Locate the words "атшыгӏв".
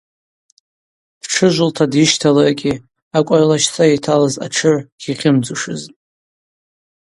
4.45-4.83